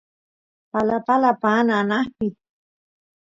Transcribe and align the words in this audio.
palapala 0.71 1.31
paan 1.41 1.67
anaqpi 1.79 2.27